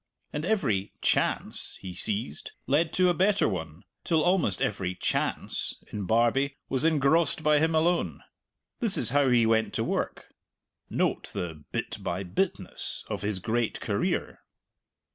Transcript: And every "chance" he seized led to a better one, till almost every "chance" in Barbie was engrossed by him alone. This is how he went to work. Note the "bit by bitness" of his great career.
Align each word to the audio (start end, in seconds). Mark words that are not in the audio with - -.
And 0.33 0.43
every 0.45 0.93
"chance" 1.03 1.77
he 1.79 1.93
seized 1.93 2.53
led 2.65 2.91
to 2.93 3.09
a 3.09 3.13
better 3.13 3.47
one, 3.47 3.83
till 4.03 4.23
almost 4.23 4.59
every 4.59 4.95
"chance" 4.95 5.75
in 5.91 6.05
Barbie 6.07 6.57
was 6.69 6.83
engrossed 6.83 7.43
by 7.43 7.59
him 7.59 7.75
alone. 7.75 8.23
This 8.79 8.97
is 8.97 9.09
how 9.09 9.29
he 9.29 9.45
went 9.45 9.75
to 9.75 9.83
work. 9.83 10.33
Note 10.89 11.29
the 11.33 11.65
"bit 11.71 11.99
by 12.01 12.23
bitness" 12.23 13.03
of 13.11 13.21
his 13.21 13.37
great 13.37 13.79
career. 13.79 14.39